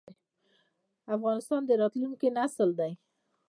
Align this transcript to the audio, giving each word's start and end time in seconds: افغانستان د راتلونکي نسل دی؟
افغانستان 1.15 1.61
د 1.65 1.71
راتلونکي 1.81 2.27
نسل 2.37 2.69
دی؟ 2.79 2.91